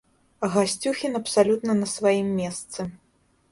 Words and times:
Гасцюхін 0.55 1.19
абсалютна 1.19 1.71
на 1.83 1.87
сваім 1.95 2.35
месцы. 2.41 2.79